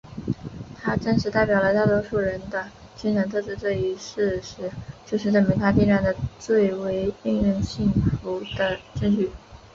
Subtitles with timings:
[0.81, 2.65] 他真实代表了大多数人的
[2.95, 4.71] 精神特质这一事实
[5.05, 7.87] 就是证明他力量的最为令人信
[8.19, 9.29] 服的证据。